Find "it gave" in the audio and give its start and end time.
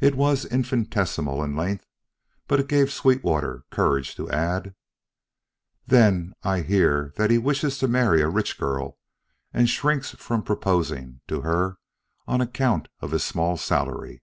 2.58-2.90